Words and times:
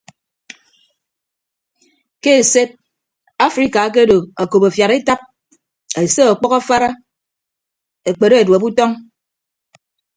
Ke 2.21 2.33
esed 2.43 2.69
afrika 3.47 3.79
akedo 3.83 4.17
okop 4.43 4.63
afiad 4.69 4.91
etap 4.99 5.19
ese 6.03 6.21
ọkpʌk 6.33 6.53
afara 6.59 6.89
ekpere 8.09 8.35
edueb 8.43 8.63
utọñ. 8.69 8.91